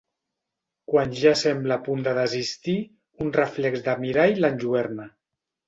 Quan 0.91 1.13
ja 1.19 1.33
sembla 1.41 1.75
a 1.75 1.83
punt 1.89 2.01
de 2.09 2.15
desistir, 2.21 2.77
un 3.29 3.31
reflex 3.39 3.87
de 3.91 3.97
mirall 4.03 4.43
l'enlluerna. 4.45 5.11